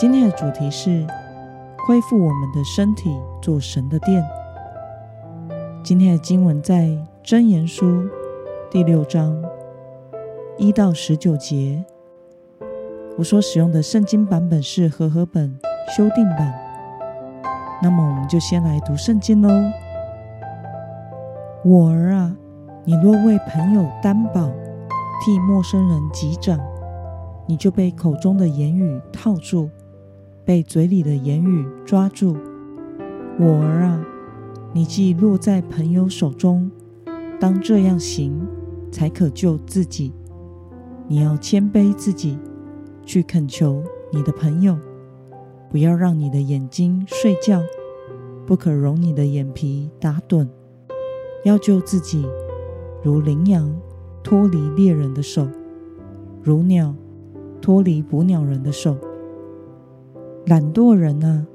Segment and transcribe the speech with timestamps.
[0.00, 1.06] 今天的主题是
[1.86, 4.24] 恢复我们的身体，做神的殿。
[5.84, 6.88] 今天的经文在
[7.22, 8.08] 箴言书
[8.70, 9.44] 第六章
[10.56, 11.84] 一到十九节。
[13.18, 15.54] 我所使用的圣经版本是和合本
[15.94, 16.50] 修订版。
[17.82, 19.50] 那么，我们就先来读圣经喽。
[21.62, 22.34] 我儿啊，
[22.84, 24.48] 你若为朋友担保，
[25.22, 26.58] 替陌生人击掌，
[27.44, 29.68] 你就被口中的言语套住。
[30.50, 32.36] 被嘴里的言语抓住，
[33.38, 34.04] 我儿啊，
[34.72, 36.68] 你既落在朋友手中，
[37.38, 38.32] 当这样行，
[38.90, 40.12] 才可救自己。
[41.06, 42.36] 你要谦卑自己，
[43.04, 43.80] 去恳求
[44.12, 44.76] 你的朋友，
[45.70, 47.62] 不要让你的眼睛睡觉，
[48.44, 50.48] 不可容你的眼皮打盹。
[51.44, 52.26] 要救自己，
[53.04, 53.72] 如羚羊
[54.24, 55.46] 脱离猎人的手，
[56.42, 56.92] 如鸟
[57.62, 58.98] 脱离捕鸟人的手。
[60.46, 61.46] 懒惰人啊，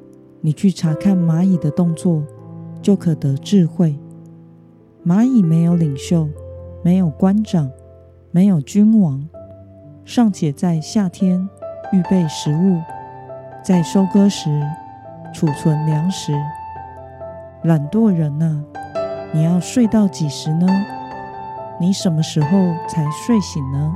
[0.41, 2.23] 你去查看蚂蚁的动作，
[2.81, 3.97] 就可得智慧。
[5.05, 6.30] 蚂蚁没有领袖，
[6.83, 7.69] 没有官长，
[8.31, 9.28] 没有君王，
[10.06, 11.50] 尚且在夏天
[11.91, 12.80] 预备食物，
[13.63, 14.50] 在收割时
[15.33, 16.31] 储存粮食。
[17.63, 18.63] 懒惰人啊，
[19.33, 20.67] 你要睡到几时呢？
[21.81, 22.50] 你什么时候
[22.88, 23.95] 才睡醒呢？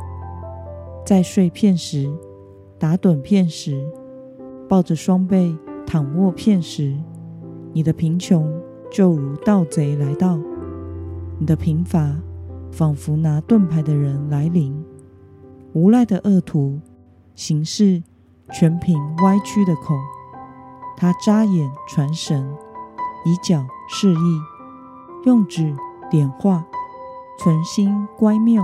[1.06, 2.12] 在睡片时，
[2.80, 3.88] 打盹片时。
[4.70, 6.96] 抱着双臂躺卧片时，
[7.74, 8.48] 你的贫穷
[8.92, 10.38] 就如盗贼来到；
[11.40, 12.16] 你的贫乏
[12.72, 14.86] 仿佛拿盾牌的人来临。
[15.74, 16.80] 无赖的恶徒
[17.34, 18.04] 行事
[18.54, 19.96] 全凭歪曲的口，
[20.96, 22.48] 他扎眼传神，
[23.26, 24.42] 以脚示意，
[25.26, 25.76] 用指
[26.12, 26.64] 点画，
[27.40, 28.62] 存心乖谬，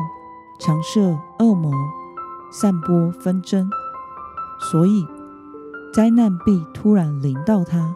[0.60, 1.72] 常设恶谋，
[2.52, 3.68] 散播纷争，
[4.72, 5.15] 所以。
[5.96, 7.96] 灾难必突然临到他，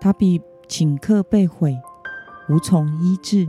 [0.00, 1.78] 他必顷刻被毁，
[2.48, 3.48] 无从医治。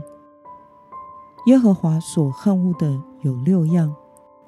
[1.46, 3.92] 耶和华所恨恶的有六样，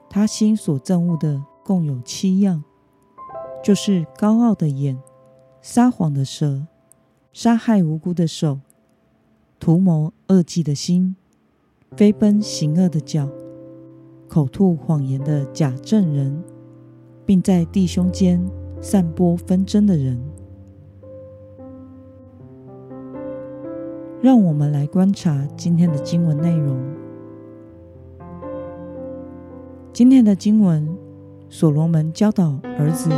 [0.08, 2.62] 他心所憎恶的共有七样，
[3.60, 4.96] 就是高傲的眼、
[5.60, 6.68] 撒谎的舌、
[7.32, 8.60] 杀害无辜的手、
[9.58, 11.16] 图谋恶计的心、
[11.96, 13.28] 飞奔行恶的脚、
[14.28, 16.44] 口吐谎言的假证人，
[17.26, 18.48] 并在弟兄间。
[18.82, 20.18] 散播纷争的人，
[24.22, 26.80] 让我们来观察今天的经文内容。
[29.92, 30.88] 今天的经文，
[31.50, 33.10] 所罗门教导儿子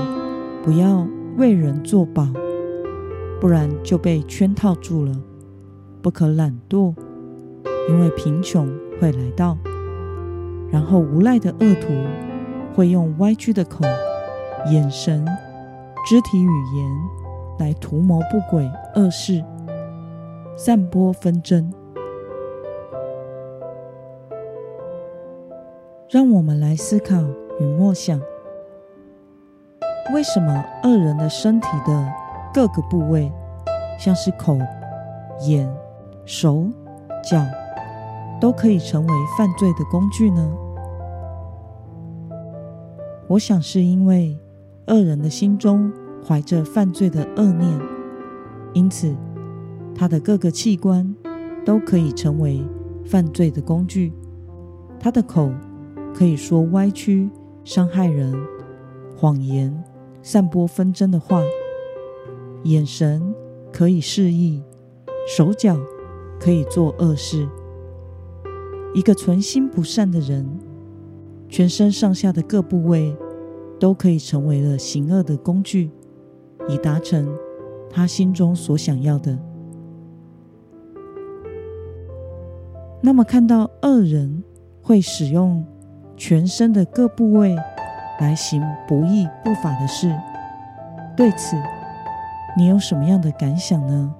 [0.65, 1.07] 不要
[1.37, 2.27] 为人作保，
[3.41, 5.13] 不然就被圈套住了；
[6.03, 6.93] 不可懒惰，
[7.89, 8.69] 因为贫穷
[9.01, 9.57] 会来到。
[10.73, 11.93] 然后无赖的恶徒
[12.75, 13.85] 会用歪曲的口、
[14.69, 15.25] 眼神。
[16.05, 17.11] 肢体语言
[17.61, 19.43] 来图谋不轨恶事，
[20.57, 21.73] 散播纷争。
[26.11, 27.15] 让我们来思考
[27.61, 28.21] 与默想：
[30.13, 32.13] 为什么恶人的身体的
[32.53, 33.31] 各个部位，
[33.97, 34.59] 像是口、
[35.47, 35.73] 眼、
[36.25, 36.67] 手、
[37.23, 37.41] 脚，
[38.41, 40.53] 都可以成为犯罪的工具呢？
[43.29, 44.37] 我想是因为。
[44.89, 45.93] 恶人的心中
[46.27, 47.81] 怀着犯罪的恶念，
[48.73, 49.15] 因此
[49.95, 51.15] 他的各个器官
[51.65, 52.65] 都可以成为
[53.05, 54.13] 犯罪的工具。
[54.99, 55.53] 他的口
[56.15, 57.31] 可以说歪曲、
[57.65, 58.35] 伤害人、
[59.17, 59.83] 谎言、
[60.23, 61.43] 散播纷争的话；
[62.65, 63.35] 眼神
[63.73, 64.63] 可以示意，
[65.29, 65.77] 手脚
[66.41, 67.49] 可以做恶事。
[68.95, 70.47] 一个存心不善的人，
[71.49, 73.17] 全身上下的各部位。
[73.83, 75.91] 都可以成为了行恶的工具，
[76.69, 77.37] 以达成
[77.91, 79.37] 他心中所想要的。
[83.01, 84.45] 那么，看到恶人
[84.81, 85.67] 会使用
[86.17, 87.57] 全身的各部位
[88.21, 90.17] 来行不义不法的事，
[91.17, 91.57] 对此
[92.57, 94.15] 你有什么样的感想呢？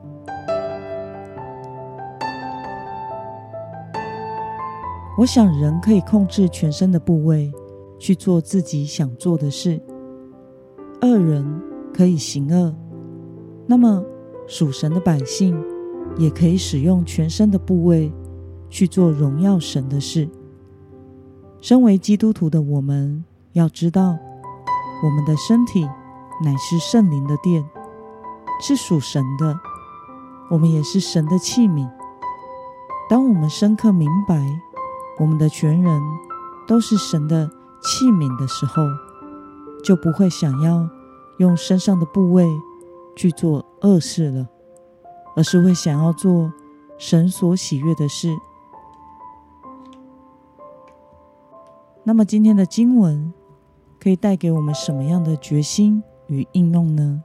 [5.17, 7.53] 我想，人可以控制全身的部位。
[8.03, 9.81] 去做自己想做的事，
[11.03, 11.63] 恶人
[11.95, 12.75] 可以行恶，
[13.65, 14.05] 那么
[14.49, 15.57] 属神的百姓
[16.19, 18.13] 也可以使用全身的部位
[18.69, 20.29] 去做荣耀神的事。
[21.61, 24.19] 身为基督徒的我们，要知道
[25.05, 25.89] 我们的身体
[26.45, 27.65] 乃是圣灵的殿，
[28.61, 29.57] 是属神的，
[30.51, 31.89] 我们也是神的器皿。
[33.09, 34.45] 当我们深刻明白
[35.21, 36.03] 我们的全人
[36.67, 37.49] 都是神的
[37.83, 38.85] 器皿的时候，
[39.83, 40.89] 就不会想要
[41.39, 42.47] 用身上的部位
[43.17, 44.49] 去做恶事了，
[45.37, 46.53] 而是会想要做
[46.97, 48.29] 神所喜悦的事。
[52.05, 53.33] 那么今天的经文
[54.01, 57.23] 可以带给我们什么样的决心与应用呢？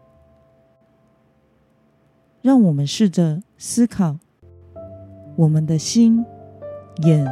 [2.41, 4.17] 让我们试着思考，
[5.35, 6.23] 我们的心、
[7.03, 7.25] 眼、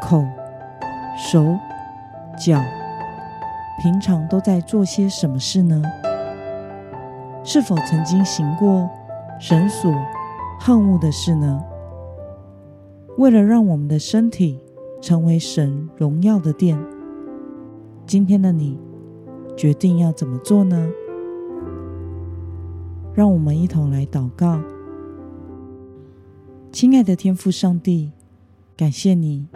[0.00, 0.22] 口、
[1.16, 1.58] 手、
[2.36, 2.60] 脚，
[3.82, 5.82] 平常都在做些什么事呢？
[7.44, 8.88] 是否曾经行过
[9.38, 9.92] 神所
[10.60, 11.62] 恨恶的事呢？
[13.18, 14.58] 为了让我们的身体，
[15.00, 16.78] 成为神荣耀的殿。
[18.06, 18.78] 今天的你
[19.56, 20.88] 决定要怎么做呢？
[23.14, 24.60] 让我们一同来祷告。
[26.72, 28.10] 亲爱的天父上帝，
[28.76, 29.46] 感谢你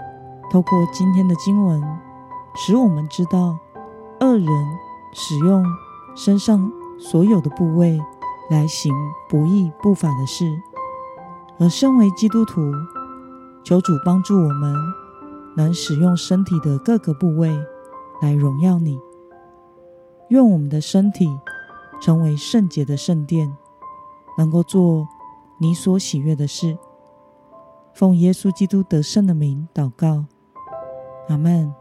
[0.53, 1.83] 透过今天的经文，
[2.55, 3.59] 使我们知道
[4.21, 4.47] 恶人
[5.13, 5.65] 使用
[6.15, 8.01] 身上所有的部位
[8.51, 8.93] 来行
[9.29, 10.45] 不义不法的事，
[11.59, 12.61] 而身为基督徒，
[13.65, 14.75] 求主帮助我们。
[15.57, 17.51] 能使用身体的各个部位
[18.23, 18.97] 来荣耀你。
[20.29, 21.29] 愿我们的身体
[22.01, 23.57] 成为圣洁的圣殿，
[24.37, 25.09] 能够做
[25.59, 26.79] 你所喜悦的事。
[27.93, 30.27] 奉耶稣基督得胜的名祷告，
[31.29, 31.75] 阿门。